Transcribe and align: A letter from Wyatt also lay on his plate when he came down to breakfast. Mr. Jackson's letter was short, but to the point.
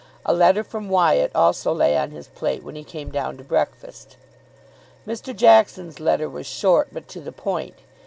A 0.25 0.33
letter 0.33 0.63
from 0.63 0.89
Wyatt 0.89 1.29
also 1.35 1.71
lay 1.71 1.95
on 1.95 2.09
his 2.09 2.27
plate 2.29 2.63
when 2.63 2.73
he 2.75 2.83
came 2.83 3.11
down 3.11 3.37
to 3.37 3.43
breakfast. 3.43 4.17
Mr. 5.05 5.35
Jackson's 5.35 5.99
letter 5.99 6.27
was 6.27 6.47
short, 6.47 6.87
but 6.91 7.07
to 7.09 7.19
the 7.21 7.31
point. 7.31 7.75